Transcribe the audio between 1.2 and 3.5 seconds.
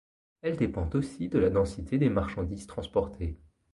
de la densité des marchandises transportées.